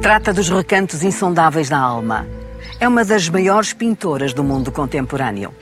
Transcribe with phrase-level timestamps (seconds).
[0.00, 2.26] Trata dos recantos insondáveis da alma.
[2.78, 5.52] É uma das maiores pintoras do mundo contemporâneo.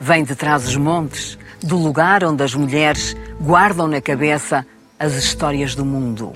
[0.00, 4.66] Vem de trás os montes, do lugar onde as mulheres guardam na cabeça
[4.98, 6.32] as histórias do mundo.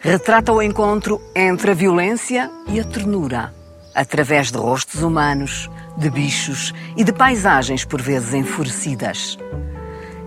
[0.00, 3.54] Retrata o encontro entre a violência e a ternura,
[3.94, 9.38] através de rostos humanos, de bichos e de paisagens por vezes enfurecidas.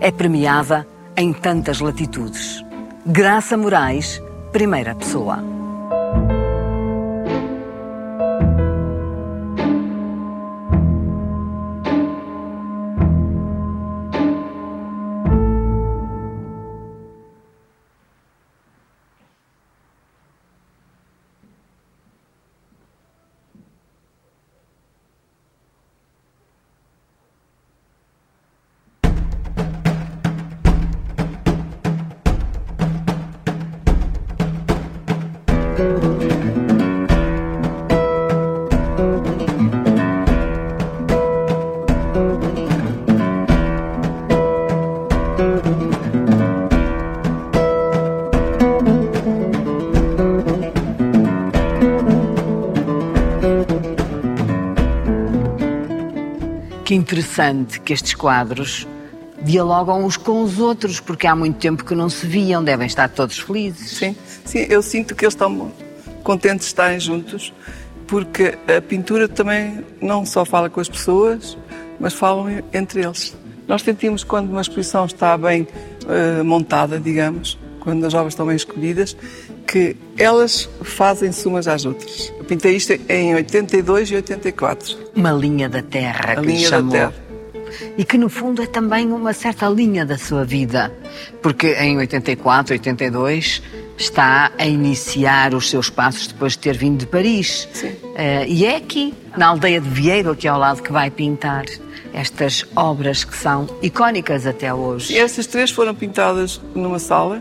[0.00, 0.86] É premiada
[1.16, 2.64] em tantas latitudes.
[3.06, 4.20] Graça Moraes,
[4.52, 5.49] primeira pessoa.
[56.90, 58.84] Que interessante que estes quadros
[59.42, 63.08] dialogam uns com os outros, porque há muito tempo que não se viam, devem estar
[63.08, 63.92] todos felizes.
[63.92, 65.70] Sim, sim, eu sinto que eles estão
[66.24, 67.52] contentes de estarem juntos,
[68.08, 71.56] porque a pintura também não só fala com as pessoas,
[72.00, 73.36] mas falam entre eles.
[73.68, 75.68] Nós sentimos quando uma exposição está bem
[76.06, 79.16] uh, montada, digamos, quando as obras estão bem escolhidas,
[79.70, 82.32] que elas fazem-se umas às outras.
[82.36, 84.98] Eu pintei isto em 82 e 84.
[85.14, 86.90] Uma linha da terra A que linha lhe da chamou.
[86.90, 87.14] terra.
[87.96, 90.92] E que no fundo é também uma certa linha da sua vida,
[91.40, 93.62] porque em 84, 82
[93.96, 97.68] está a iniciar os seus passos depois de ter vindo de Paris.
[97.72, 97.92] Sim.
[98.16, 101.64] Eh, e é aqui, na aldeia de Vieiro, aqui ao lado, que vai pintar
[102.12, 105.12] estas obras que são icónicas até hoje.
[105.12, 107.40] E estas três foram pintadas numa sala,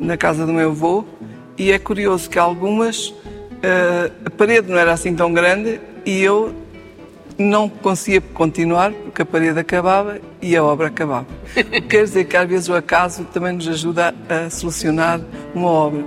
[0.00, 1.04] na casa do meu avô,
[1.58, 3.14] e é curioso que algumas,
[3.62, 6.54] eh, a parede não era assim tão grande e eu
[7.38, 11.26] não conseguia continuar porque a parede acabava e a obra acabava.
[11.88, 15.20] Quer dizer que às vezes o acaso também nos ajuda a solucionar
[15.54, 16.04] uma obra.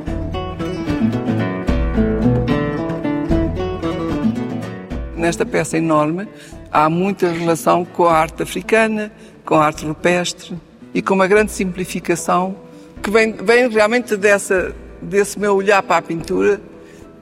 [5.15, 6.27] Nesta peça enorme
[6.71, 9.11] há muita relação com a arte africana,
[9.43, 10.57] com a arte rupestre
[10.93, 12.55] e com uma grande simplificação
[13.01, 16.61] que vem, vem realmente dessa, desse meu olhar para a pintura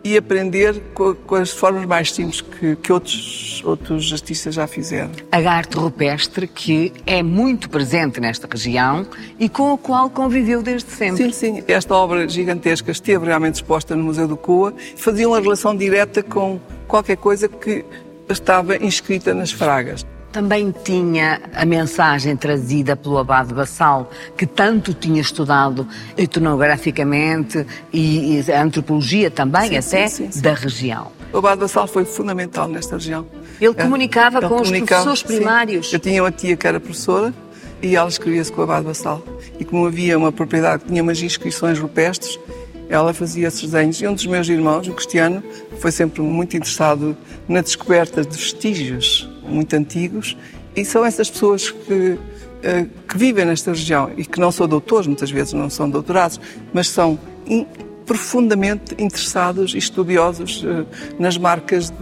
[0.04, 5.12] e aprender co- com, as formas mais simples que, que outros, outros artistas já fizeram.
[5.32, 9.06] A arte rupestre que é muito presente nesta região
[9.38, 11.26] e com a qual conviveu desde sempre.
[11.26, 11.64] Sim, sim.
[11.68, 14.74] Esta obra gigantesca esteve realmente exposta no Museu do Coa.
[14.96, 17.84] Fazia uma relação direta com qualquer coisa que
[18.30, 20.06] estava inscrita nas fragas.
[20.38, 28.52] Também tinha a mensagem trazida pelo Abade Bassal, que tanto tinha estudado etnograficamente e, e
[28.52, 31.12] a antropologia também, Sim, até, sim, sim, da região.
[31.34, 33.26] O Abade Bassal foi fundamental nesta região.
[33.60, 35.92] Ele comunicava Ele com os professores primários.
[35.92, 37.34] Eu tinha uma tia que era professora
[37.82, 39.24] e ela escrevia-se com o Abade Bassal.
[39.60, 42.40] E como havia uma propriedade que tinha umas inscrições rupestres,
[42.88, 44.00] ela fazia esses desenhos.
[44.00, 45.44] E um dos meus irmãos, o Cristiano,
[45.80, 47.18] foi sempre muito interessado
[47.48, 50.38] na descoberta de vestígios muito antigos.
[50.76, 52.18] E são essas pessoas que,
[52.64, 56.40] eh, que vivem nesta região e que não são doutores, muitas vezes não são doutorados,
[56.74, 57.66] mas são in-
[58.06, 60.86] profundamente interessados e estudiosos eh,
[61.20, 61.96] nas marcas de-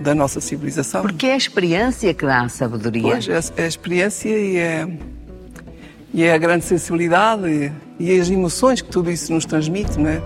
[0.00, 1.02] da nossa civilização.
[1.02, 3.02] Porque é a experiência que dá a sabedoria.
[3.02, 4.88] Pois, é a, a experiência e é,
[6.14, 7.72] e é a grande sensibilidade e,
[8.14, 10.22] e as emoções que tudo isso nos transmite, não é?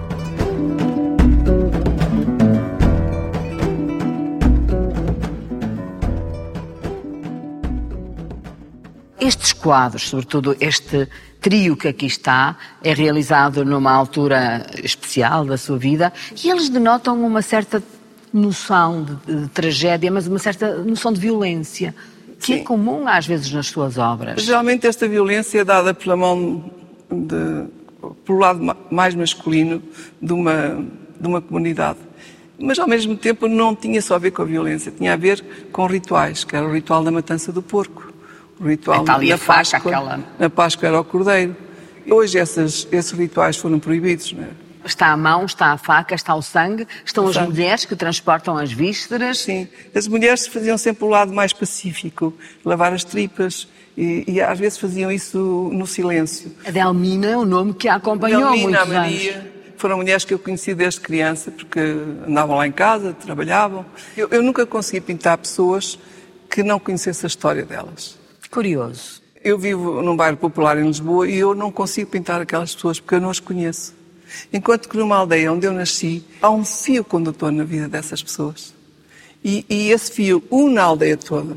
[9.21, 11.09] Estes quadros, sobretudo este
[11.41, 17.23] trio que aqui está, é realizado numa altura especial da sua vida e eles denotam
[17.25, 17.83] uma certa
[18.33, 21.95] noção de, de tragédia, mas uma certa noção de violência,
[22.41, 22.65] que é Sim.
[22.65, 24.43] comum às vezes nas suas obras.
[24.43, 26.71] Geralmente esta violência é dada pela mão
[27.11, 27.67] de,
[28.25, 29.83] pelo lado ma- mais masculino
[30.21, 30.85] de uma,
[31.21, 31.99] de uma comunidade.
[32.59, 35.45] Mas ao mesmo tempo não tinha só a ver com a violência, tinha a ver
[35.71, 38.14] com rituais, que era o ritual da matança do porco.
[38.61, 39.79] Ritual a faca, Páscoa.
[39.79, 41.57] aquela- Na Páscoa era o cordeiro.
[42.09, 44.49] Hoje essas, esses rituais foram proibidos, não é?
[44.85, 47.49] Está a mão, está a faca, está o sangue, estão O as sangue.
[47.49, 49.39] mulheres que transportam as vísceras.
[49.39, 53.67] Sim, as mulheres faziam sempre o lado mais pacífico, lavar as tripas,
[53.97, 56.53] e, e às vezes faziam isso no silêncio.
[56.67, 59.49] A Delmina é o nome que a acompanhou há Delmina, muitos Maria, anos.
[59.79, 61.81] foram mulheres que eu conheci desde criança, porque
[62.29, 63.87] andavam lá em casa, trabalhavam.
[64.15, 65.99] Eu, eu nunca consegui pintar pessoas
[66.51, 68.19] que não conhecesse a história delas.
[68.55, 69.21] Curioso.
[69.43, 73.17] Eu vivo num bairro popular em Lisboa e eu não consigo pintar aquelas pessoas porque
[73.17, 73.93] eu não as conheço.
[74.53, 78.73] Enquanto que numa aldeia onde eu nasci, há um fio condutor na vida dessas pessoas.
[79.45, 81.57] E, e esse fio une a aldeia toda.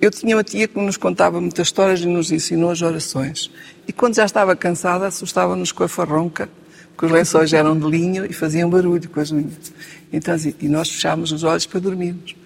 [0.00, 3.50] Eu tinha uma tia que nos contava muitas histórias e nos ensinou as orações.
[3.88, 6.48] E quando já estava cansada, assustava-nos com a farronca,
[6.90, 9.72] porque os lençóis eram de linho e faziam barulho com as unhas.
[10.12, 12.36] Então, assim, e nós fechávamos os olhos para dormirmos.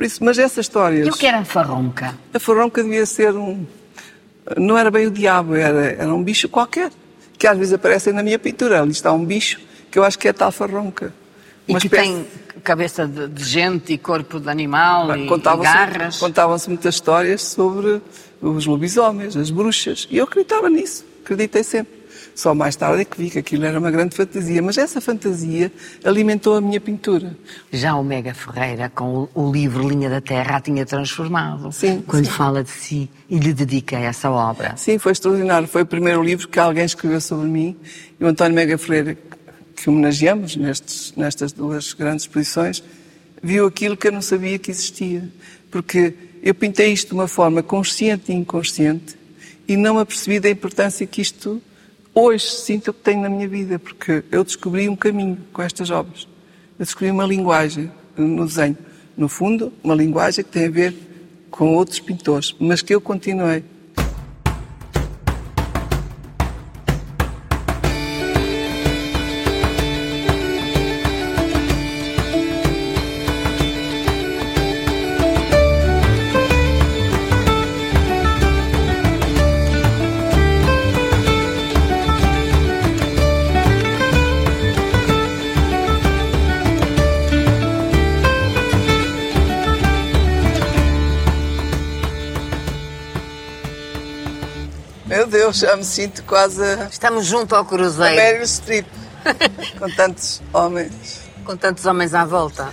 [0.00, 1.06] Por isso, mas essas histórias...
[1.06, 2.16] E o que era a farronca?
[2.32, 3.66] A farronca devia ser um...
[4.56, 6.90] Não era bem o diabo, era, era um bicho qualquer,
[7.38, 8.80] que às vezes aparece na minha pintura.
[8.80, 9.60] Ali está um bicho
[9.90, 11.12] que eu acho que é tal farronca.
[11.68, 12.02] E que espécie...
[12.02, 12.26] tem
[12.64, 16.16] cabeça de, de, gente e corpo de animal e, e garras.
[16.16, 18.00] Contavam-se muitas histórias sobre
[18.40, 20.08] os lobisomens, as bruxas.
[20.10, 21.99] E eu acreditava nisso, acreditei sempre.
[22.40, 25.70] Só mais tarde é que vi que aquilo era uma grande fantasia, mas essa fantasia
[26.02, 27.36] alimentou a minha pintura.
[27.70, 31.70] Já o Mega Ferreira, com o livro Linha da Terra, a tinha transformado.
[31.70, 32.02] Sim.
[32.06, 32.30] Quando sim.
[32.30, 34.74] fala de si e lhe dedica essa obra.
[34.78, 35.68] Sim, foi extraordinário.
[35.68, 37.76] Foi o primeiro livro que alguém escreveu sobre mim.
[38.18, 39.18] E o António Mega Ferreira,
[39.76, 42.82] que homenageamos nestes, nestas duas grandes exposições,
[43.42, 45.28] viu aquilo que eu não sabia que existia.
[45.70, 49.14] Porque eu pintei isto de uma forma consciente e inconsciente
[49.68, 51.60] e não apercebi da importância que isto
[52.20, 56.28] hoje sinto que tenho na minha vida, porque eu descobri um caminho com estas obras.
[56.78, 58.76] Eu descobri uma linguagem no desenho.
[59.16, 60.94] No fundo, uma linguagem que tem a ver
[61.50, 63.64] com outros pintores, mas que eu continuei.
[95.50, 96.62] Deus, já me sinto quase.
[96.90, 98.12] Estamos junto ao Cruzeiro.
[98.12, 98.86] A Meryl Streep,
[99.78, 101.28] com tantos homens.
[101.44, 102.68] Com tantos homens à volta.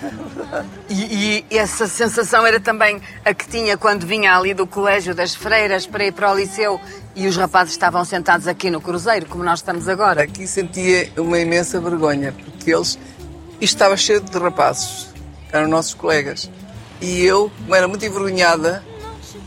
[0.88, 5.34] E, e, essa sensação era também a que tinha quando vinha ali do Colégio das
[5.34, 6.80] Freiras para ir para o Liceu
[7.16, 10.22] e os rapazes estavam sentados aqui no Cruzeiro, como nós estamos agora.
[10.22, 13.00] Aqui sentia uma imensa vergonha, porque eles...
[13.60, 15.08] Isto estava cheio de rapazes,
[15.52, 16.48] eram nossos colegas.
[17.02, 18.84] E eu, como era muito envergonhada,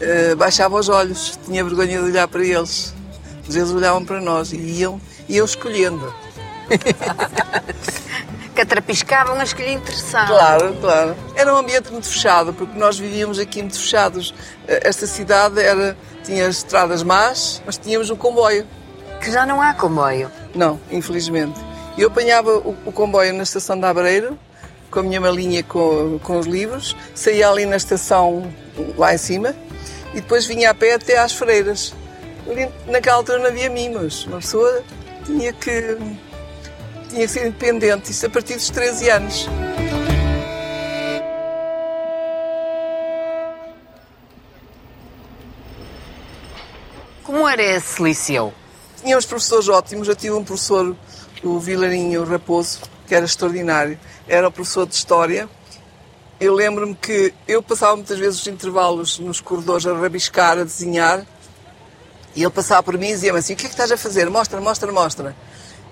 [0.01, 2.95] Uh, baixava os olhos, tinha vergonha de olhar para eles.
[3.51, 6.15] Mas eles olhavam para nós e iam, iam escolhendo.
[8.55, 10.37] Catrapiscavam as que lhe interessavam.
[10.37, 11.17] Claro, claro.
[11.35, 14.33] Era um ambiente muito fechado, porque nós vivíamos aqui muito fechados.
[14.69, 18.65] Eh, esta cidade era, tinha estradas más, mas tínhamos um comboio.
[19.21, 20.31] Que já não há comboio.
[20.55, 21.59] Não, infelizmente.
[21.99, 24.39] Eu apanhava o, o comboio na estação da Abreiro,
[24.93, 28.49] com a minha malinha com, com os livros, saía ali na estação
[28.97, 29.57] lá em cima,
[30.15, 31.93] e depois vinha a pé até às freiras.
[32.87, 34.83] Naquela altura não havia mimos, uma pessoa
[35.25, 35.97] tinha que,
[37.09, 39.49] tinha que ser independente, isso a partir dos 13 anos.
[47.23, 48.53] Como era esse liceu?
[49.03, 50.97] Tínhamos professores ótimos, eu tive um professor,
[51.43, 53.99] o Vilarinho Raposo, que era extraordinário.
[54.27, 55.49] Era o professor de História,
[56.41, 61.27] eu lembro-me que eu passava muitas vezes os intervalos nos corredores a rabiscar, a desenhar,
[62.35, 64.29] e ele passava por mim e dizia-me assim: O que é que estás a fazer?
[64.31, 65.37] Mostra, mostra, mostra.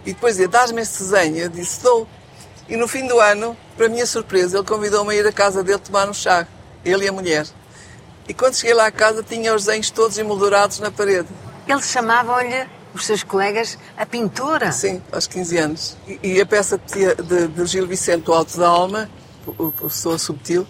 [0.04, 1.36] E depois dizia: Dás-me este desenho?
[1.36, 2.06] Eu disse: Dou.
[2.68, 5.78] E no fim do ano, para minha surpresa, ele convidou-me a ir à casa dele
[5.78, 6.46] tomar um chá,
[6.84, 7.46] ele e a mulher.
[8.28, 11.28] E quando cheguei lá à casa, tinha os desenhos todos emoldurados na parede.
[11.66, 14.70] Eles chamavam-lhe, os seus colegas, a pintora?
[14.70, 15.96] Sim, aos 15 anos.
[16.06, 19.10] E, e a peça de, de, de Gil Vicente, O Alto da Alma,
[19.46, 20.66] o professor Subtil,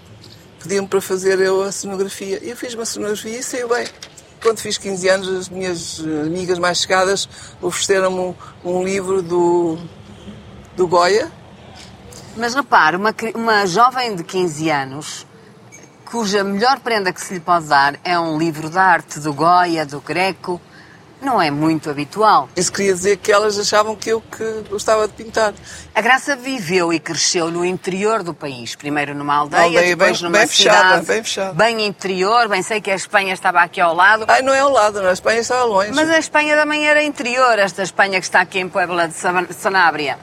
[0.60, 2.38] pediu-me para fazer eu a cenografia.
[2.42, 3.87] E eu fiz uma cenografia e saiu bem.
[4.42, 7.28] Quando fiz 15 anos, as minhas amigas mais chegadas
[7.61, 9.78] ofereceram-me um, um, livro do,
[10.76, 11.30] do Goya.
[12.37, 15.26] Mas repare, uma, uma jovem de 15 anos,
[16.04, 19.85] cuja melhor prenda que se lhe pode dar é um livro de arte do Goya,
[19.85, 20.61] do Greco,
[21.20, 22.48] não é muito habitual.
[22.56, 25.52] Isso queria dizer que elas achavam que eu que gostava de pintar.
[25.94, 28.75] A Graça viveu e cresceu no interior do país.
[28.76, 31.52] Primeiro numa aldeia, aldeia depois bem, numa bem cidade fechada, bem, fechada.
[31.54, 32.48] bem interior.
[32.48, 34.25] Bem sei que a Espanha estava aqui ao lado.
[34.28, 35.08] Ai, não é ao lado, não.
[35.08, 35.92] a Espanha estava longe.
[35.92, 39.14] Mas a Espanha também era interior, esta Espanha que está aqui em Puebla de
[39.54, 40.18] Sanabria.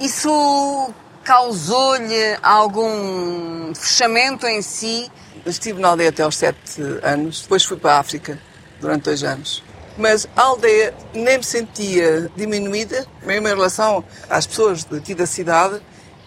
[0.00, 5.10] Isso causou-lhe algum fechamento em si?
[5.46, 8.38] Estive na aldeia até aos sete anos, depois fui para a África
[8.80, 9.62] durante dois anos.
[9.96, 15.80] Mas a aldeia nem me sentia diminuída, mesmo em relação às pessoas daqui da cidade,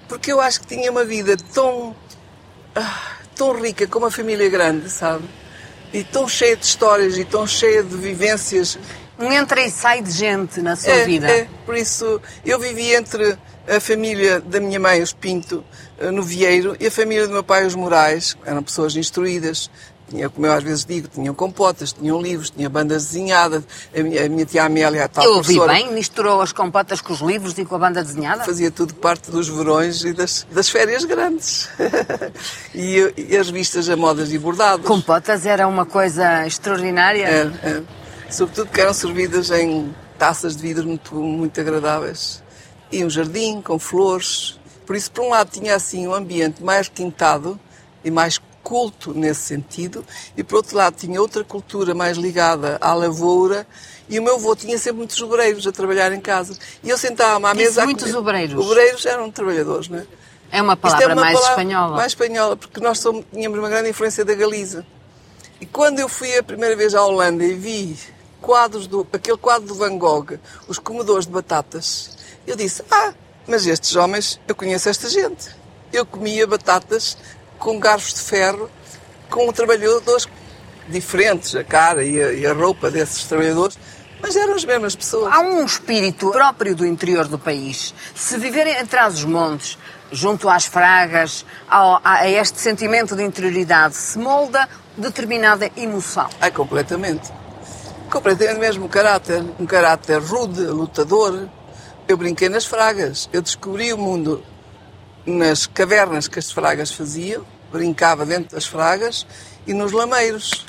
[0.07, 1.95] porque eu acho que tinha uma vida tão,
[2.73, 5.25] ah, tão rica, com uma família grande, sabe?
[5.93, 8.79] E tão cheia de histórias e tão cheia de vivências.
[9.19, 11.27] Um entra e sai de gente na sua é, vida.
[11.27, 15.63] É, por isso eu vivi entre a família da minha mãe, os Pinto,
[15.99, 19.69] eh, no Vieiro, e a família do meu pai, os Moraes, eram pessoas instruídas,
[20.09, 23.63] tinha, como eu às vezes digo, tinham compotas, tinham livros, tinha bandas desenhadas.
[23.95, 25.73] A minha, a minha tia Amélia, a tal Eu ouvi professora...
[25.73, 28.43] bem, misturou as compotas com os livros e com a banda desenhada?
[28.45, 31.69] Fazia tudo parte dos verões e das, das férias grandes.
[32.73, 34.85] e, e, as vistas a modas e bordados.
[34.85, 37.25] Compotas era uma coisa extraordinária?
[37.25, 37.83] É, é.
[38.29, 42.41] Sobretudo que eram servidas em taças de vidro muito, muito agradáveis.
[42.91, 44.57] E um jardim com flores.
[44.85, 47.59] Por isso, por um lado, tinha assim um ambiente mais quintado
[48.03, 50.03] e mais culto nesse sentido,
[50.35, 53.65] e por outro lado tinha outra cultura mais ligada à lavoura,
[54.09, 56.53] e o meu avô tinha sempre muitos obreiros a trabalhar em casa.
[56.83, 57.85] E eu sentava-me à mesa...
[57.85, 58.17] muitos comer.
[58.17, 58.65] obreiros?
[58.65, 60.05] Obreiros eram trabalhadores, não é?
[60.51, 61.95] É uma palavra é uma mais palavra espanhola.
[61.95, 64.85] Mais espanhola, porque nós somos, tínhamos uma grande influência da Galiza.
[65.61, 67.97] E quando eu fui a primeira vez à Holanda e vi
[68.41, 73.13] quadros do, aquele quadro do Van Gogh, os comedores de batatas, eu disse, ah,
[73.47, 75.55] mas estes homens, eu conheço esta gente.
[75.93, 77.17] Eu comia batatas
[77.57, 78.69] com garfos de ferro,
[79.29, 80.27] com trabalhadores
[80.87, 83.77] diferentes, a cara e a, e a roupa desses trabalhadores,
[84.21, 85.33] mas eram as mesmas pessoas.
[85.33, 87.93] Há um espírito próprio do interior do país.
[88.15, 89.77] Se viverem atrás dos montes,
[90.11, 96.29] junto às fragas, ao, a este sentimento de interioridade, se molda determinada emoção.
[96.41, 97.31] É completamente.
[98.09, 101.47] Completamente mesmo um caráter, um caráter rude, lutador.
[102.07, 104.43] Eu brinquei nas fragas, eu descobri o mundo
[105.27, 109.27] nas cavernas que as fragas faziam, brincava dentro das fragas
[109.67, 110.65] e nos lameiros.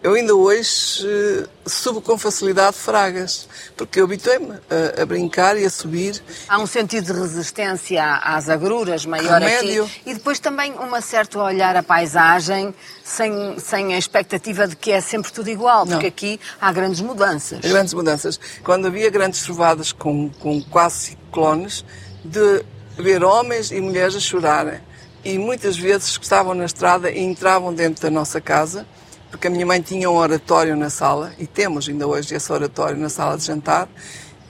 [0.00, 5.64] Eu ainda hoje uh, subo com facilidade fragas, porque eu habituei-me a, a, brincar e
[5.64, 6.22] a subir.
[6.48, 9.84] Há um sentido de resistência às agruras maior Remédio.
[9.84, 10.02] aqui.
[10.06, 15.00] E depois também uma certa olhar a paisagem sem, sem a expectativa de que é
[15.00, 16.08] sempre tudo igual, porque Não.
[16.08, 17.58] aqui há grandes mudanças.
[17.60, 18.38] Grandes mudanças.
[18.62, 21.84] Quando havia grandes trovadas com, com quase ciclones,
[22.24, 22.64] de
[22.98, 24.80] ver homens e mulheres a chorarem.
[25.24, 28.86] E muitas vezes estavam na estrada e entravam dentro da nossa casa,
[29.30, 32.96] porque a minha mãe tinha um oratório na sala, e temos ainda hoje esse oratório
[32.96, 33.88] na sala de jantar,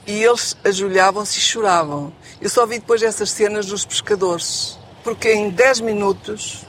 [0.05, 2.13] e eles ajoelhavam-se e choravam.
[2.41, 6.65] Eu só vi depois essas cenas dos pescadores, porque em 10 minutos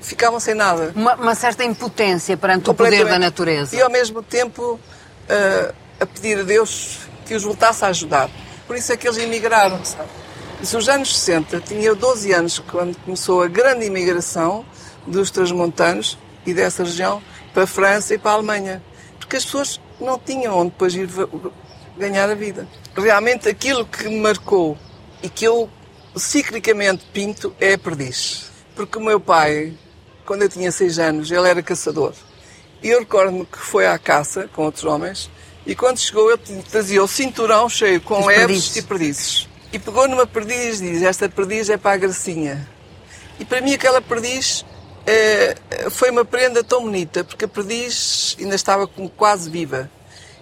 [0.00, 0.92] ficavam sem nada.
[0.94, 3.74] Uma, uma certa impotência perante o poder da natureza.
[3.74, 8.30] E ao mesmo tempo uh, a pedir a Deus que os voltasse a ajudar.
[8.66, 10.08] Por isso é que eles emigraram, sabe?
[10.60, 14.64] Isso nos anos 60, tinha 12 anos quando começou a grande imigração
[15.06, 17.22] dos transmontanos e dessa região
[17.54, 18.82] para a França e para a Alemanha.
[19.20, 21.08] Porque as pessoas não tinham onde depois ir
[21.96, 22.66] ganhar a vida.
[22.96, 24.76] Realmente aquilo que me marcou
[25.22, 25.70] e que eu
[26.16, 28.50] ciclicamente pinto é a perdiz.
[28.74, 29.74] Porque o meu pai,
[30.26, 32.14] quando eu tinha 6 anos, ele era caçador.
[32.82, 35.30] E eu recordo-me que foi à caça com outros homens
[35.64, 40.26] e quando chegou ele trazia o cinturão cheio com leves e perdizes e pegou numa
[40.26, 42.68] perdiz e diz: Esta perdiz é para a Gracinha.
[43.38, 44.64] E para mim, aquela perdiz
[45.06, 45.56] é,
[45.90, 49.90] foi uma prenda tão bonita, porque a perdiz ainda estava quase viva.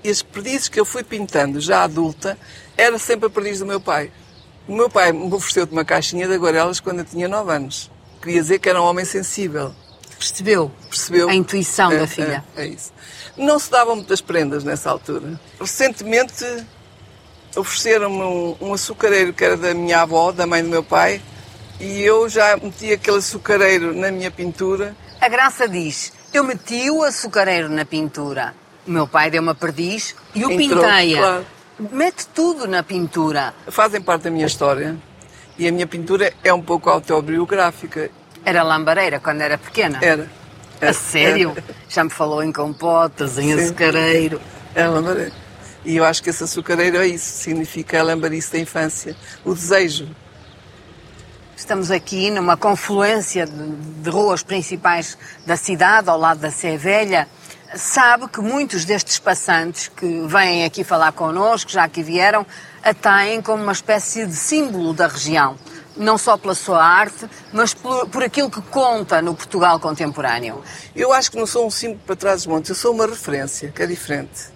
[0.03, 2.39] E as perdizes que eu fui pintando, já adulta,
[2.77, 4.13] era sempre a perdiz do meu pai.
[4.69, 7.91] O meu pai me ofereceu-te uma caixinha de aguarelas quando eu tinha 9 anos.
[8.21, 9.73] Queria dizer que era um homem sensível.
[10.19, 10.73] Percebeu?
[10.89, 11.29] Percebeu.
[11.29, 12.45] A intuição é, da filha.
[12.57, 12.93] É, é isso.
[13.37, 15.39] Não se davam muitas prendas nessa altura.
[15.61, 16.45] Recentemente
[17.57, 21.21] ofereceram-me um, um, açucareiro que era da minha avó, da mãe do meu pai,
[21.81, 24.95] e eu já meti aquele açucareiro na minha pintura.
[25.21, 28.55] A Graça diz: Eu meti o açucareiro na pintura.
[28.87, 31.19] O meu pai deu uma perdiz e o pinteia.
[31.19, 31.47] Claro.
[31.79, 33.53] Mete tudo na pintura.
[33.69, 34.97] Fazem parte da minha história.
[35.59, 38.11] E a minha pintura é um pouco autobiográfica.
[38.45, 39.99] Era lambareira quando era pequena?
[40.01, 40.29] Era.
[40.81, 40.91] era.
[40.91, 41.53] A sério?
[41.57, 41.65] Era.
[41.89, 43.65] Já me falou em compotas, em Sim.
[43.65, 44.41] açucareiro.
[44.75, 45.46] Era lambareira.
[45.87, 50.09] E eu acho que esse açucareiro é isso, significa a lambarice da infância, o desejo.
[51.57, 55.17] Estamos aqui numa confluência de, ruas principais
[55.47, 57.29] da cidade, ao lado da Sé Velha.
[57.77, 62.45] Sabe que muitos destes passantes que vêm aqui falar connosco, já aqui vieram,
[62.83, 65.57] a têm como uma espécie de símbolo da região.
[65.97, 70.65] Não só pela sua arte, mas por, por aquilo que conta no Portugal contemporâneo.
[70.97, 73.71] Eu acho que não sou um símbolo para trás dos montes, eu sou uma referência,
[73.71, 74.56] que é diferente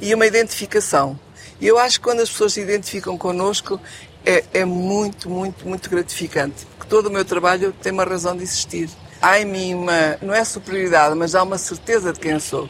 [0.00, 1.18] e uma identificação.
[1.60, 3.80] E eu acho que quando as pessoas se identificam connosco
[4.24, 8.42] é, é muito, muito, muito gratificante, porque todo o meu trabalho tem uma razão de
[8.42, 8.88] existir.
[9.20, 12.68] Há em mim uma, não é superioridade, mas há uma certeza de quem eu sou.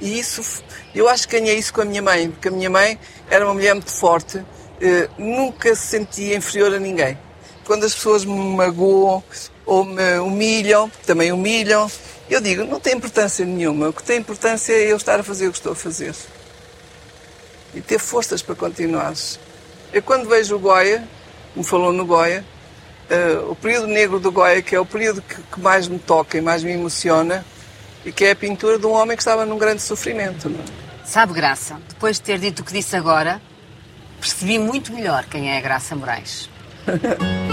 [0.00, 2.98] E isso, eu acho que ganhei isso com a minha mãe, porque a minha mãe
[3.30, 4.42] era uma mulher muito forte,
[4.80, 7.16] eh, nunca se sentia inferior a ninguém.
[7.64, 9.22] Quando as pessoas me magoam
[9.64, 11.88] ou me humilham, também humilham,
[12.32, 13.88] eu digo, não tem importância nenhuma.
[13.88, 16.14] O que tem importância é eu estar a fazer o que estou a fazer.
[17.74, 19.12] E ter forças para continuar.
[19.92, 21.06] Eu quando vejo o Goya,
[21.54, 22.44] me falou no Goya,
[23.10, 26.38] uh, o período negro do Goya, que é o período que, que, mais me toca
[26.38, 27.44] e mais me emociona,
[28.04, 30.48] e que é a pintura de um homem que estava num grande sofrimento.
[30.48, 30.60] Não?
[30.60, 31.04] É?
[31.04, 33.42] Sabe, Graça, depois de ter dito o que disse agora,
[34.18, 36.48] percebi muito melhor quem é a Graça Moraes.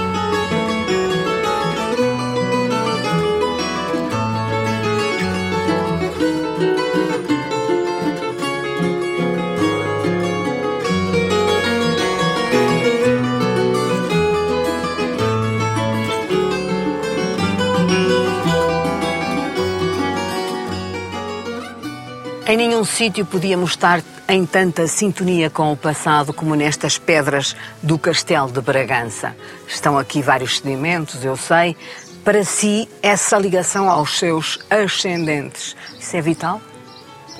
[22.49, 27.95] Em nenhum sítio podíamos estar em tanta sintonia com o passado como nestas pedras do
[27.99, 29.35] Castelo de Bragança.
[29.67, 31.77] Estão aqui vários sedimentos, eu sei.
[32.25, 36.59] Para si, essa ligação aos seus ascendentes, isso é vital?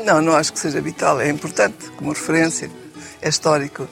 [0.05, 1.19] Não, não acho que seja vital.
[1.19, 2.69] É importante como referência,
[3.19, 3.87] é histórico.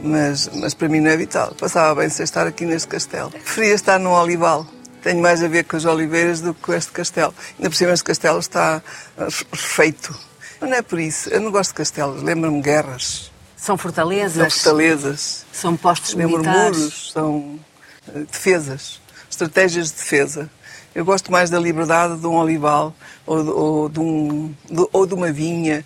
[0.00, 1.54] Mas, mas para mim não é vital.
[1.54, 3.30] Passava bem sem estar aqui neste castelo.
[3.30, 4.66] Preferia estar num olival
[5.00, 7.32] tenho mais a ver com as oliveiras do que com este castelo.
[7.56, 8.82] Ainda por cima este castelo está
[9.54, 10.12] feito
[10.60, 11.28] mas não é por isso.
[11.30, 12.22] Eu não gosto de castelos.
[12.22, 13.30] Lembro-me guerras.
[13.56, 14.52] São fortalezas?
[14.52, 15.46] São fortalezas.
[15.52, 16.78] São postos Lembro militares?
[16.78, 17.12] muros.
[17.12, 17.60] São
[18.14, 19.00] eh, defesas.
[19.30, 20.50] Estratégias de defesa.
[20.94, 22.94] Eu gosto mais da liberdade de um olival
[23.26, 25.84] ou, ou, de, um, de, ou de uma vinha.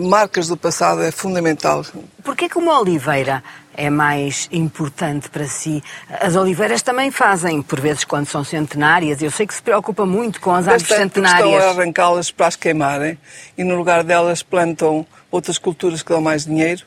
[0.00, 1.84] Marcas do passado é fundamental.
[2.22, 3.42] Porquê que uma oliveira
[3.78, 5.82] é mais importante para si?
[6.20, 9.22] As oliveiras também fazem, por vezes, quando são centenárias.
[9.22, 11.54] Eu sei que se preocupa muito com as árvores centenárias.
[11.54, 13.16] Estão a arrancá-las para as queimarem
[13.56, 16.84] e, no lugar delas, plantam outras culturas que dão mais dinheiro.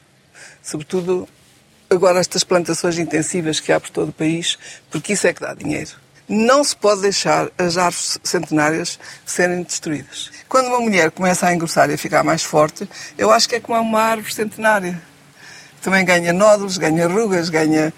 [0.61, 1.29] Sobretudo,
[1.89, 4.57] agora, estas plantações intensivas que há por todo o país,
[4.91, 5.91] porque isso é que dá dinheiro.
[6.27, 10.29] Não se pode deixar as árvores centenárias serem destruídas.
[10.49, 13.59] Quando uma mulher começa a engrossar e a ficar mais forte, eu acho que é
[13.61, 15.01] como uma árvore centenária
[15.81, 17.93] também ganha nódulos, ganha rugas, ganha.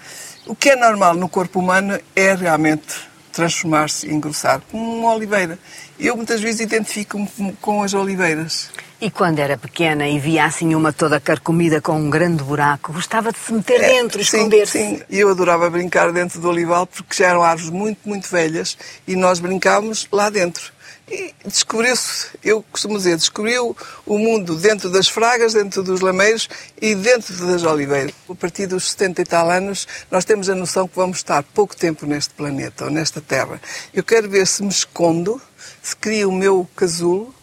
[0.46, 5.58] O que é normal no corpo humano é realmente transformar-se e engrossar, como uma oliveira.
[5.98, 7.28] Eu muitas vezes identifico-me
[7.60, 8.70] com as oliveiras.
[9.00, 13.32] E quando era pequena e via assim uma toda carcomida com um grande buraco, gostava
[13.32, 14.78] de se meter é, dentro, esconder-se?
[14.78, 15.02] Sim, sim.
[15.10, 19.40] Eu adorava brincar dentro do olival porque já eram árvores muito, muito velhas e nós
[19.40, 20.72] brincávamos lá dentro.
[21.10, 26.48] E descobriu-se, eu costumo dizer, descobriu o mundo dentro das fragas, dentro dos lameiros
[26.80, 28.14] e dentro das oliveiras.
[28.28, 31.76] A partir dos 70 e tal anos, nós temos a noção que vamos estar pouco
[31.76, 33.60] tempo neste planeta ou nesta Terra.
[33.92, 35.40] Eu quero ver se me escondo,
[35.82, 37.34] se crio o meu casulo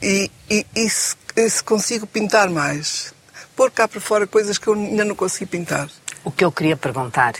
[0.00, 1.16] e, e, e se,
[1.48, 3.12] se consigo pintar mais.
[3.56, 5.90] Pôr cá para fora coisas que eu ainda não consegui pintar.
[6.24, 7.34] O que eu queria perguntar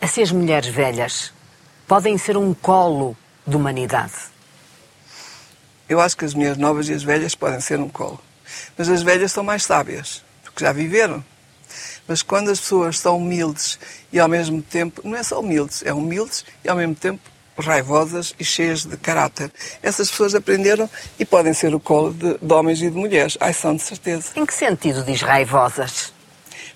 [0.00, 1.32] é se as mulheres velhas
[1.86, 4.12] podem ser um colo de humanidade.
[5.88, 8.20] Eu acho que as mulheres novas e as velhas podem ser um colo.
[8.76, 11.24] Mas as velhas são mais sábias, porque já viveram.
[12.06, 13.78] Mas quando as pessoas são humildes
[14.12, 17.20] e ao mesmo tempo, não é só humildes, é humildes e ao mesmo tempo
[17.58, 19.50] raivosas e cheias de caráter.
[19.82, 23.36] Essas pessoas aprenderam e podem ser o colo de, de homens e de mulheres.
[23.40, 24.28] Ai, são de certeza.
[24.36, 26.12] Em que sentido diz raivosas?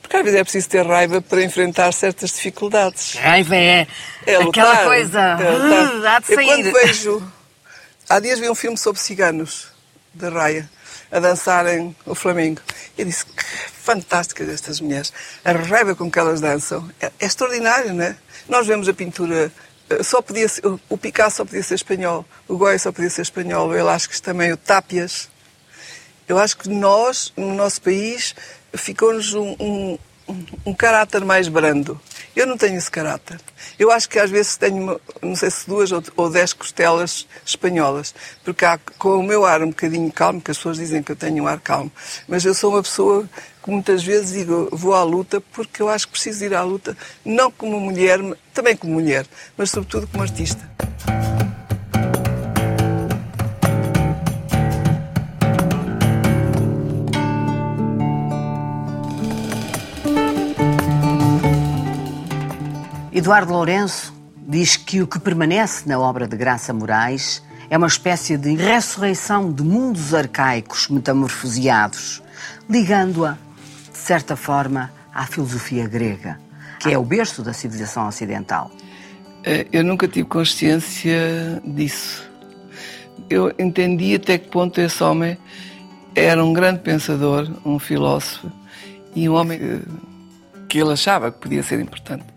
[0.02, 3.14] Porque às vezes é preciso ter raiva para enfrentar certas dificuldades.
[3.14, 3.86] Raiva é,
[4.26, 5.20] é lutar, aquela coisa.
[5.20, 6.06] É lutar.
[6.16, 6.38] Há de sair.
[6.38, 7.32] Eu quando vejo
[8.08, 9.68] Há dias vi um filme sobre ciganos,
[10.12, 10.68] de Raya,
[11.10, 12.60] a dançarem o Flamengo.
[12.98, 13.44] Eu disse, que
[13.82, 15.12] fantásticas estas mulheres.
[15.44, 18.16] A raiva com que elas dançam é, é extraordinário, não é?
[18.48, 19.50] Nós vemos a pintura,
[19.88, 23.22] eh, só podia ser, o Picasso só podia ser espanhol, o Goya só podia ser
[23.22, 25.30] espanhol, o Velázquez também, o Tápias.
[26.28, 28.34] Eu acho que nós, no nosso país,
[28.74, 29.98] ficou-nos um, um,
[30.64, 32.00] um caráter mais brando.
[32.34, 33.38] Eu não tenho esse caráter.
[33.78, 38.14] Eu acho que às vezes tenho, não sei se duas ou dez costelas espanholas,
[38.44, 41.16] porque há, com o meu ar um bocadinho calmo, que as pessoas dizem que eu
[41.16, 41.92] tenho um ar calmo,
[42.26, 43.28] mas eu sou uma pessoa
[43.62, 46.96] que muitas vezes digo, vou à luta porque eu acho que preciso ir à luta,
[47.24, 48.18] não como mulher,
[48.52, 50.70] também como mulher, mas sobretudo como artista.
[63.22, 64.12] Eduardo Lourenço
[64.48, 69.52] diz que o que permanece na obra de Graça Moraes é uma espécie de ressurreição
[69.52, 72.20] de mundos arcaicos metamorfoseados,
[72.68, 73.38] ligando-a,
[73.92, 76.36] de certa forma, à filosofia grega,
[76.80, 78.72] que é o berço da civilização ocidental.
[79.44, 82.28] Eh, eu nunca tive consciência disso.
[83.30, 85.38] Eu entendi até que ponto esse homem
[86.12, 88.50] era um grande pensador, um filósofo
[89.14, 89.80] e um homem que,
[90.70, 92.31] que ele achava que podia ser importante.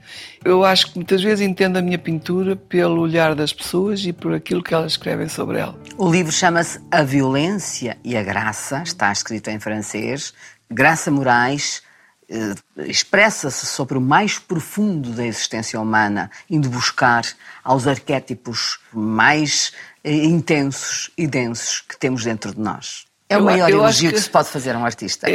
[0.45, 4.31] Eu acho que muitas vezes entendo a minha pintura pelo olhar das pessoas e por
[4.31, 5.75] aquilo que elas escrevem sobre ela.
[5.97, 10.35] O livro chama-se A Violência e a Graça, está escrito em francês.
[10.69, 11.81] Graça Moraes
[12.29, 12.53] eh,
[12.85, 17.23] expressa-se sobre o mais profundo da existência humana, indo buscar
[17.63, 23.07] aos arquétipos mais eh, intensos e densos que temos dentro de nós.
[23.27, 25.27] É o eu, maior eu elogio que, que, se pode fazer a um artista.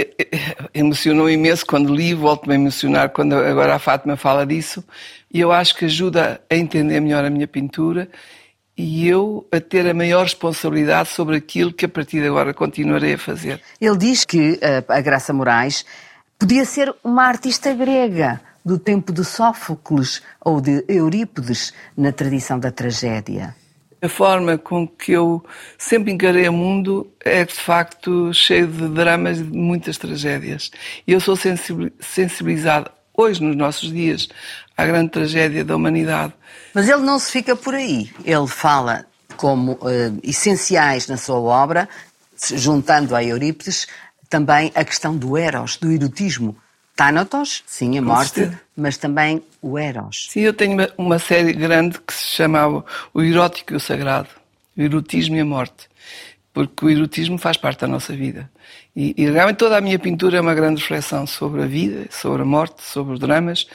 [0.73, 4.85] Emocionou imenso quando li, volto-me a emocionar quando agora a Fátima fala disso,
[5.33, 8.09] e eu acho que ajuda a entender melhor a minha pintura
[8.77, 13.15] e eu a ter a maior responsabilidade sobre aquilo que a partir de agora continuarei
[13.15, 13.61] a fazer.
[13.81, 15.85] Ele diz que eh, a Graça Moraes
[16.39, 22.71] podia ser uma artista grega do tempo de Sófocles ou de Eurípides na tradição da
[22.71, 23.55] tragédia.
[24.03, 25.45] A forma com que eu
[25.77, 30.71] sempre encarei o mundo é, de facto, cheio de dramas e de muitas tragédias.
[31.07, 34.29] E eu sou sensibilizado, hoje, nos nossos dias,
[34.77, 36.33] à grande tragédia da humanidade.
[36.73, 38.11] Mas ele não se fica por aí.
[38.25, 39.05] Ele fala
[39.37, 41.89] como uh, essenciais na sua obra,
[42.37, 43.87] juntando a Eurípides,
[44.29, 46.57] também a questão do eros, do erotismo.
[47.01, 50.27] Thanatos, sim, a morte, mas também o Eros.
[50.29, 52.85] Sim, eu tenho uma, série grande que se chama
[53.15, 54.29] O Erótico e o Sagrado,
[54.77, 55.89] o erotismo e a morte,
[56.53, 58.51] porque o erotismo faz parte da nossa vida.
[58.95, 62.43] E, e realmente toda a minha pintura é uma grande reflexão sobre a vida, sobre
[62.43, 63.67] a morte, sobre os dramas,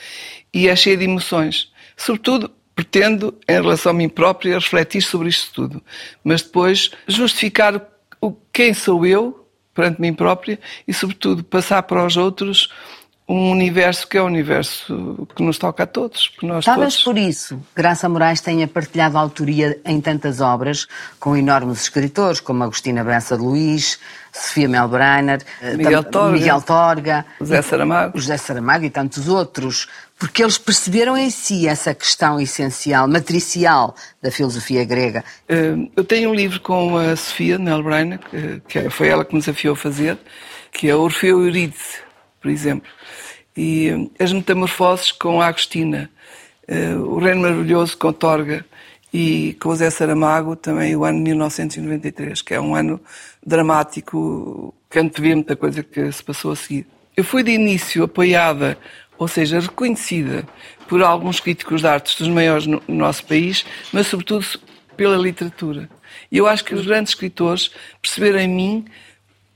[0.54, 1.74] e é cheia de emoções.
[1.98, 5.82] Sobretudo, pretendo, em relação a mim própria, refletir sobre isto tudo,
[6.24, 7.82] mas depois justificar
[8.22, 12.70] o quem sou eu perante mim própria e, sobretudo, passar para os outros
[13.28, 16.32] um universo que é o um universo que nos toca a todos.
[16.44, 17.04] Nós Talvez todos...
[17.04, 20.88] por isso Graça Moraes tenha partilhado a autoria em tantas obras
[21.20, 24.00] com enormes escritores como Agostina Bessa de Luís,
[24.32, 28.20] Sofia Melbrenner, eh, Miguel Torga, Miguel Torga José Saramago.
[28.20, 29.88] José Saramago e tantos outros,
[30.20, 35.24] porque eles perceberam em si essa questão essencial, matricial da filosofia grega.
[35.50, 38.20] Eh, eu tenho um livro com a Sofia Melbrenner,
[38.68, 40.18] que foi ela que me desafiou a fazer,
[40.72, 42.05] que é Orfeu Eurídice
[42.46, 42.88] por exemplo.
[43.58, 46.12] E hum, as metamorfoses com a Agostina,
[46.70, 48.64] uh, o Reino Maravilhoso com Torga
[49.12, 53.02] e com o Zé Saramago, também o ano 1993, que é um ano
[53.44, 56.86] dramático, que antevê muita coisa que se passou a seguir.
[57.18, 58.78] Eu fui de início apoiada,
[59.18, 60.48] ou seja, reconhecida
[60.88, 64.46] por alguns críticos de artes dos maiores no nosso país, mas sobretudo
[64.96, 65.90] pela literatura.
[66.32, 68.86] E eu acho que os grandes escritores perceberam em mim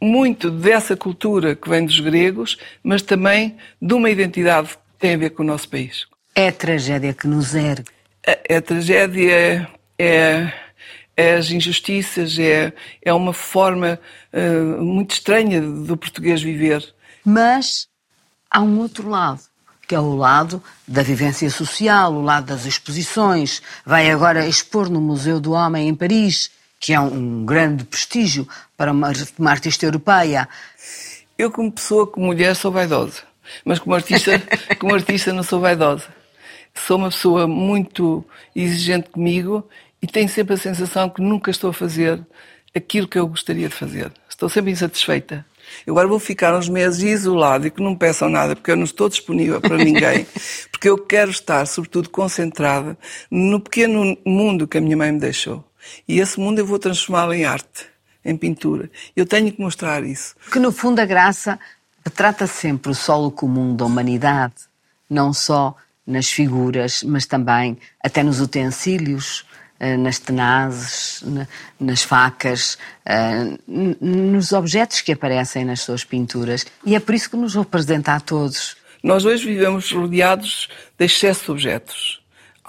[0.02, 5.18] muito dessa cultura que vem dos gregos, mas também de uma identidade que tem a
[5.18, 6.08] ver com o nosso país.
[6.34, 7.90] É a tragédia que nos ergue.
[8.26, 10.54] A, a tragédia é,
[11.18, 14.00] é, as injustiças, é, é uma forma
[14.34, 16.94] uh, muito estranha do português viver.
[17.26, 17.88] Mas
[18.50, 19.42] há um outro lado,
[19.88, 23.62] que é o lado da vivência social, o lado das exposições.
[23.86, 28.48] Vai agora expor no Museu do Homem em Paris que é um grande prestígio
[28.80, 30.48] para uma, uma artista europeia.
[31.38, 33.24] Eu, como pessoa, como mulher, sou vaidosa.
[33.66, 34.42] Mas como artista,
[34.80, 36.06] como artista não sou vaidosa.
[36.74, 38.24] Sou uma pessoa muito
[38.56, 39.68] exigente comigo
[40.02, 42.26] e tenho sempre a sensação que nunca estou a fazer
[42.74, 44.14] aquilo que eu gostaria de fazer.
[44.30, 45.46] Estou sempre insatisfeita.
[45.86, 48.78] Eu agora vou ficar uns meses isolado e que não me peçam nada, porque eu
[48.78, 50.26] não estou disponível para ninguém,
[50.72, 52.98] porque eu quero estar, sobretudo, concentrada
[53.30, 55.66] no pequeno mundo que a minha mãe me deixou.
[56.08, 57.90] E esse mundo eu vou transformá-lo em arte,
[58.24, 58.90] em pintura.
[59.16, 60.36] Eu tenho que mostrar isso.
[60.44, 61.60] Porque, no fundo, a graça
[62.04, 64.56] retrata sempre o solo comum da humanidade,
[65.10, 69.46] não só nas figuras, mas também até nos utensílios,
[69.80, 71.24] eh, nas tenazes,
[71.80, 76.66] nas facas, eh, nos objetos que aparecem nas suas pinturas.
[76.86, 78.76] E é por isso que nos representa a todos.
[79.04, 82.20] Nós hoje vivemos rodeados de excesso de objetos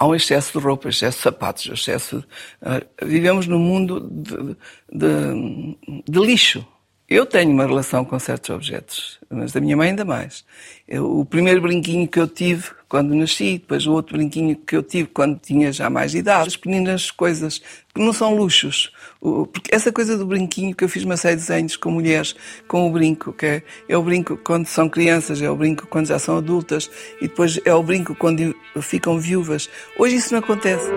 [0.01, 2.25] há um excesso de roupa, excesso de sapatos, excesso.
[2.59, 4.57] Uh, vivemos num mundo de,
[4.91, 6.65] de, de, lixo.
[7.11, 10.45] Eu tenho uma relação com certos objetos, mas da minha mãe ainda mais.
[10.87, 14.81] Eu, o primeiro brinquinho que eu tive quando nasci, depois o outro brinquinho que eu
[14.81, 17.61] tive quando tinha já mais idade, as pequenas coisas
[17.93, 18.93] que não são luxos.
[19.19, 22.33] Porque essa coisa do brinquinho que eu fiz uma série de desenhos com mulheres,
[22.65, 26.07] com o brinco, que é, é o brinco quando são crianças, é o brinco quando
[26.07, 29.69] já são adultas e depois é o brinco quando ficam viúvas.
[29.99, 30.89] Hoje isso não acontece.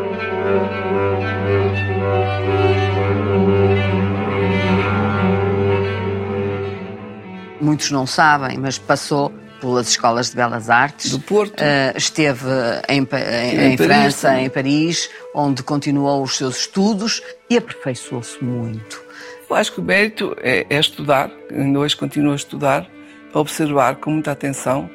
[7.65, 11.11] Muitos não sabem, mas passou pelas escolas de belas artes.
[11.11, 11.61] Do Porto.
[11.61, 12.47] Uh, esteve
[12.89, 19.03] em, em, em França, em Paris, onde continuou os seus estudos e aperfeiçoou-se muito.
[19.49, 22.87] Eu acho que o mérito é, é estudar, ainda hoje continuo a estudar,
[23.33, 24.91] a observar com muita atenção,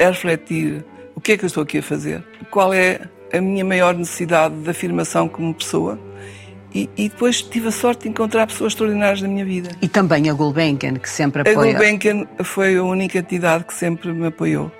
[0.00, 3.00] a refletir o que é que eu estou aqui a fazer, qual é
[3.32, 5.98] a minha maior necessidade de afirmação como pessoa.
[6.74, 9.70] E, e, depois tive a sorte de encontrar pessoas extraordinárias na minha vida.
[9.80, 11.70] E também a Gulbenkian, que sempre apoia.
[11.70, 14.70] A Gulbenkian foi a única entidade que sempre me apoiou.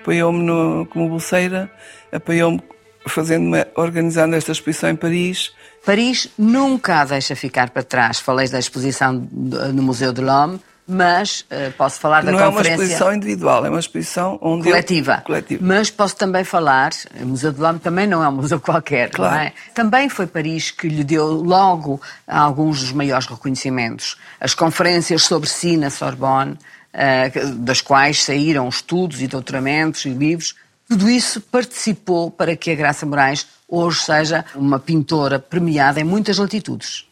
[0.00, 1.70] Apoiou-me como bolseira,
[2.12, 2.60] apoiou-me
[3.06, 5.52] fazendo organizando esta exposição em Paris.
[5.84, 8.20] Paris nunca a deixa ficar para trás.
[8.20, 12.62] Falei da exposição no Museu de l'Homme, mas uh, posso falar da não conferência...
[12.62, 15.14] Não é uma exposição individual, é uma exposição onde coletiva.
[15.18, 15.24] Eu...
[15.24, 15.64] coletiva.
[15.64, 16.90] Mas posso também falar,
[17.20, 19.34] o Museu de l'Homme também não é um museu qualquer, claro.
[19.34, 19.52] não é?
[19.74, 24.16] Também foi Paris que lhe deu logo alguns dos maiores reconhecimentos.
[24.40, 30.54] As conferências sobre si na Sorbonne, uh, das quais saíram estudos e doutoramentos e livros,
[30.88, 36.36] tudo isso participou para que a Graça Moraes hoje seja uma pintora premiada em muitas
[36.36, 37.06] latitudes.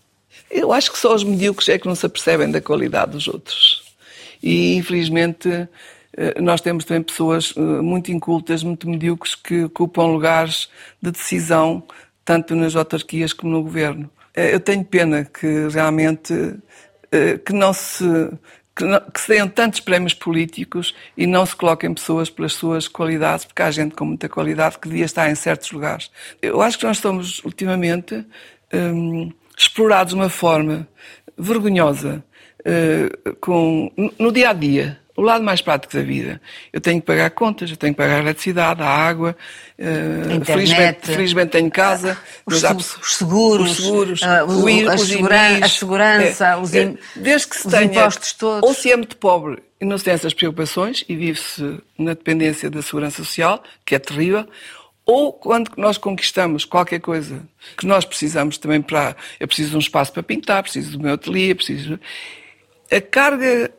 [0.50, 3.82] Eu acho que só os medíocres é que não se apercebem da qualidade dos outros.
[4.42, 5.68] E, infelizmente,
[6.16, 10.68] eh, nós temos também pessoas eh, muito incultas, muito medíocres, que ocupam lugares
[11.00, 11.82] de decisão,
[12.24, 14.10] tanto nas autarquias como no governo.
[14.34, 16.34] Eh, eu tenho pena que realmente
[17.44, 18.04] que não se
[18.76, 22.86] que, não, que, se deem tantos prémios políticos e não se coloquem pessoas pelas suas
[22.86, 26.08] qualidades, porque há gente com muita qualidade que devia estar em certos lugares.
[26.40, 28.24] Eu acho que nós estamos, ultimamente,
[28.72, 30.88] hum, explorados de uma forma
[31.37, 32.25] vergonhosa
[32.61, 36.40] uh, com, no dia a dia o lado mais prático da vida.
[36.73, 39.37] Eu tenho que pagar contas, eu tenho que pagar a eletricidade, a água,
[39.79, 45.59] uh, felizmente, felizmente tenho casa, os, os seguros, os seguros uh, o, o, a, segura,
[45.62, 48.66] a, segurança, é, os, in, desde que se os tenha, impostos todos.
[48.66, 52.70] Ou se é muito pobre e não se tem essas preocupações e vive-se na dependência
[52.70, 54.46] da segurança social, que é terrível,
[55.11, 57.42] ou quando nós conquistamos qualquer coisa
[57.77, 59.16] que nós precisamos também para.
[59.40, 61.99] Eu preciso de um espaço para pintar, preciso do meu ateliê, preciso.
[62.88, 63.73] A carga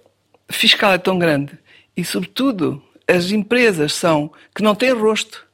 [0.49, 1.57] fiscal é tão grande
[1.95, 5.47] e, sobretudo, as empresas são que não têm rosto.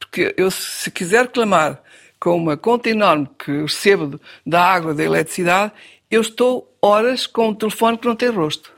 [0.00, 1.80] Porque eu, se quiser reclamar
[2.18, 5.72] com uma conta enorme que recebo da água, da eletricidade,
[6.10, 8.72] eu estou horas com um telefone que não tem rosto.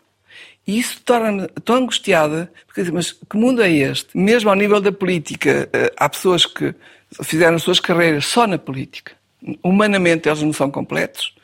[0.66, 4.16] E isso torna-me tão angustiada, porque mas que mundo é este?
[4.16, 6.75] Mesmo ao nível da política, eh, há pessoas que
[7.22, 9.12] fizeram suas carreiras só na política.
[9.62, 11.35] Humanamente eles não são completos.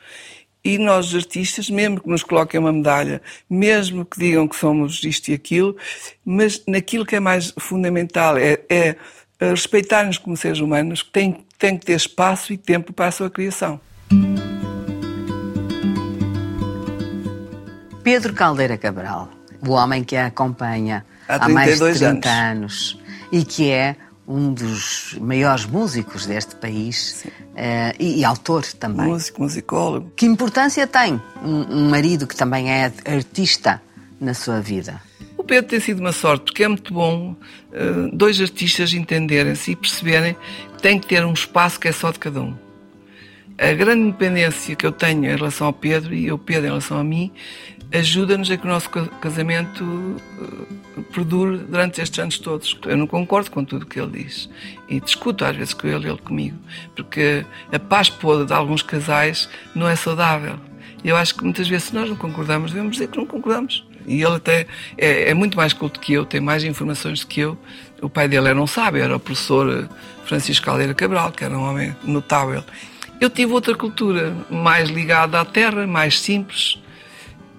[0.63, 5.29] E nós, artistas, mesmo que nos coloquem uma medalha, mesmo que digam que somos isto
[5.29, 5.75] e aquilo,
[6.25, 8.95] mas naquilo que é mais fundamental é, é
[9.39, 13.29] respeitar-nos como seres humanos, que têm, têm que ter espaço e tempo para a sua
[13.29, 13.79] criação.
[18.03, 19.29] Pedro Caldeira Cabral,
[19.65, 22.29] o homem que a acompanha há, há mais de 30 anos.
[22.29, 22.99] anos
[23.31, 23.95] e que é
[24.27, 29.07] um dos maiores músicos deste país uh, e, e, autor também.
[29.07, 30.11] Músico, musicólogo.
[30.15, 33.81] Que importância tem um, um, marido que também é artista
[34.21, 35.01] na sua vida?
[35.35, 39.75] O Pedro tem sido uma sorte, porque é muito bom uh, dois artistas entenderem-se e
[39.75, 40.37] perceberem
[40.75, 42.55] que tem que ter um espaço que é só de cada um.
[43.57, 46.99] A grande independência que eu tenho em relação ao Pedro e o Pedro em relação
[46.99, 47.31] a mim
[47.91, 52.77] ajuda-nos a que o nosso casamento uh, perdure durante estes anos todos.
[52.85, 54.49] Eu não concordo com tudo o que ele diz
[54.87, 56.57] e discuto às vezes com ele, ele comigo,
[56.95, 60.59] porque a paz podre de alguns casais não é saudável.
[61.03, 63.85] Eu acho que muitas vezes, se nós não concordamos, devemos dizer que não concordamos.
[64.05, 67.41] E ele até é, é muito mais culto que eu, tem mais informações do que
[67.41, 67.57] eu.
[68.01, 69.87] O pai dele era um sábio, era o professor
[70.25, 72.63] Francisco Caldeira Cabral, que era um homem notável.
[73.19, 76.79] Eu tive outra cultura, mais ligada à terra, mais simples,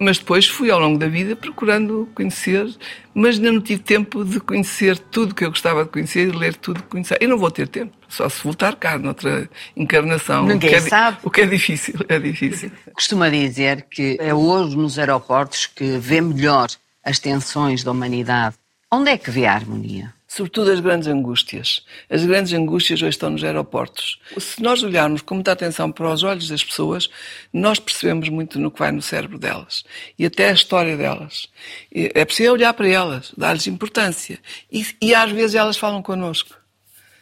[0.01, 2.67] mas depois fui ao longo da vida procurando conhecer,
[3.13, 6.55] mas ainda não tive tempo de conhecer tudo que eu gostava de conhecer e ler
[6.55, 7.19] tudo que conhecer.
[7.21, 10.47] Eu não vou ter tempo, só se voltar cá noutra encarnação.
[10.47, 11.19] Ninguém o é, sabe.
[11.23, 12.71] O que é difícil, é difícil.
[12.95, 16.69] Costuma dizer que é hoje nos aeroportos que vê melhor
[17.05, 18.55] as tensões da humanidade.
[18.89, 20.11] Onde é que vê a harmonia?
[20.31, 21.83] Sobretudo as grandes angústias.
[22.09, 24.17] As grandes angústias hoje estão nos aeroportos.
[24.39, 27.09] Se nós olharmos com muita atenção para os olhos das pessoas,
[27.51, 29.83] nós percebemos muito no que vai no cérebro delas
[30.17, 31.49] e até a história delas.
[31.93, 34.39] É preciso olhar para elas, dar-lhes importância.
[34.71, 36.55] E, e às vezes elas falam connosco.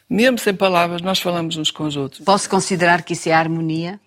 [0.08, 2.24] Mesmo sem palavras, nós falamos uns com os outros.
[2.24, 3.98] Posso considerar que isso é harmonia?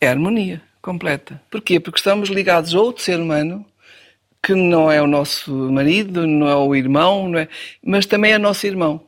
[0.00, 1.42] É harmonia completa.
[1.50, 1.80] Porquê?
[1.80, 3.66] Porque estamos ligados a outro ser humano
[4.42, 7.48] que não é o nosso marido, não é o irmão, não é,
[7.84, 9.00] mas também é nosso irmão.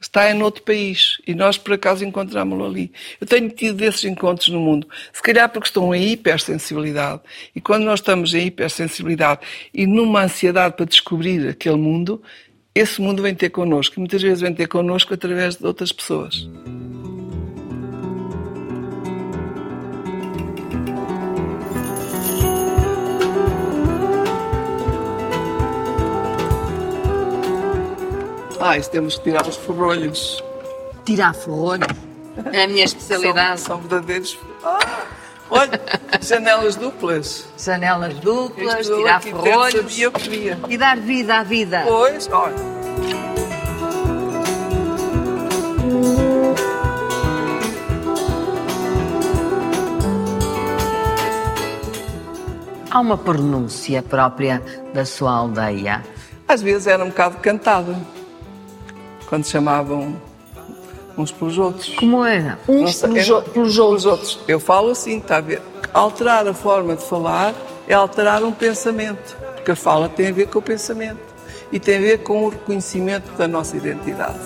[0.00, 2.90] Está em outro país e nós por acaso encontramos-lo ali.
[3.20, 7.20] Eu tenho tido desses encontros no mundo, se calhar porque estão em hipersensibilidade.
[7.54, 9.42] E quando nós estamos em hipersensibilidade
[9.74, 12.22] e numa ansiedade para descobrir aquele mundo,
[12.74, 13.96] esse mundo vem ter connosco.
[13.96, 16.48] E muitas vezes vem ter connosco através de outras pessoas.
[28.60, 30.42] Ah, isso temos que tirar os ferrolhos.
[31.04, 31.88] Tirar ferrolhos?
[32.52, 33.60] É a minha especialidade.
[33.60, 34.38] São, são verdadeiros.
[34.62, 34.78] Ah,
[35.50, 35.80] olha,
[36.20, 37.46] janelas duplas.
[37.58, 39.72] Janelas duplas, Isto tirar ferrolhos.
[39.80, 40.58] sabia o que queria.
[40.68, 41.82] E dar vida à vida.
[41.86, 42.54] Pois, olha.
[52.90, 54.60] Há uma pronúncia própria
[54.92, 56.02] da sua aldeia.
[56.48, 57.94] Às vezes era um bocado cantada.
[59.30, 60.14] Quando chamavam
[61.16, 61.88] uns pelos outros.
[61.94, 62.58] Como era?
[62.68, 64.04] Não Uns sei, pelos, pelos pelos outros.
[64.04, 64.38] outros.
[64.48, 65.62] Eu falo assim, está a ver?
[65.94, 67.54] Alterar a forma de falar
[67.88, 69.36] é alterar um pensamento.
[69.54, 71.18] Porque a fala tem a ver com o pensamento.
[71.72, 74.38] E tem a ver com o reconhecimento da nossa identidade.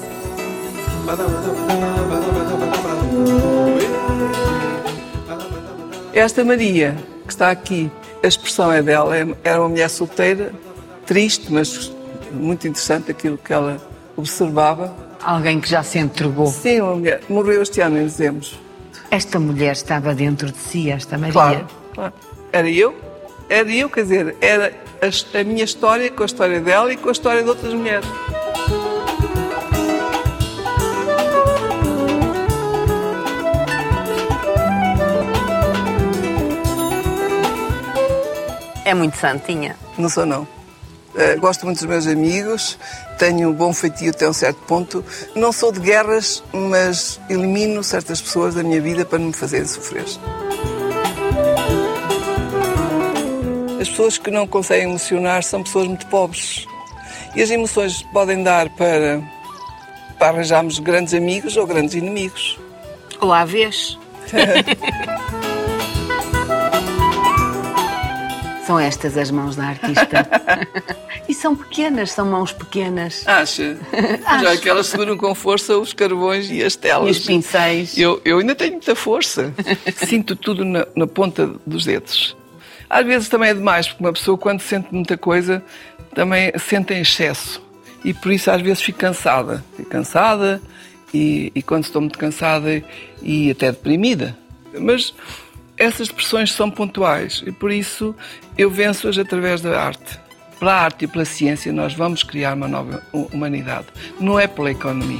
[6.12, 7.90] Esta Maria, que está aqui,
[8.22, 10.52] a expressão é dela, é- era uma mulher solteira,
[11.06, 11.92] triste, mas
[12.32, 13.80] muito interessante aquilo que ela
[14.16, 14.94] observava.
[15.22, 16.46] Alguém que já se entregou.
[16.46, 17.20] Sim, uma mulher.
[17.28, 18.46] Morreu este ano em dezembro.
[19.10, 21.32] Esta mulher estava dentro de si, esta Maria.
[21.32, 22.14] Claro, claro.
[22.52, 22.94] Era eu,
[23.48, 27.08] era eu, quer dizer, era a, a minha história com a história dela e com
[27.08, 28.06] a história de outras mulheres.
[38.84, 39.76] É muito santinha.
[39.96, 40.46] Não sou, não.
[41.16, 42.76] Eh, gosto muito dos meus amigos,
[43.18, 45.04] tenho um bom feitio até um certo ponto.
[45.36, 49.66] Não sou de guerras, mas elimino certas pessoas da minha vida para não me fazerem
[49.66, 50.04] sofrer.
[53.80, 56.66] As pessoas que não conseguem emocionar são pessoas muito pobres.
[57.36, 59.22] E as emoções podem dar para,
[60.18, 62.58] para arranjarmos grandes amigos ou grandes inimigos.
[63.20, 63.98] Ou à vez.
[68.66, 70.28] São estas as mãos da artista.
[71.28, 73.26] e são pequenas, são mãos pequenas.
[73.26, 73.76] Acha?
[74.42, 77.18] Já que elas seguram com força os carvões e as E telas.
[77.18, 77.96] os pincéis.
[77.98, 79.52] Eu, eu ainda tenho muita força.
[80.06, 82.36] Sinto tudo na, na ponta dos dedos.
[82.88, 85.62] Às vezes também é demais, porque uma pessoa, quando sente muita coisa,
[86.14, 87.62] também sente em excesso.
[88.04, 89.64] E por isso, às vezes, fico cansada.
[89.76, 90.60] Fico cansada
[91.12, 92.82] e, e quando estou muito cansada
[93.22, 94.36] e até deprimida.
[94.78, 95.14] Mas
[95.76, 98.14] essas depressões são pontuais e por isso
[98.56, 100.18] eu venço-as através da arte.
[100.58, 103.86] Pela arte e pela ciência, nós vamos criar uma nova humanidade.
[104.20, 105.18] Não é pela economia.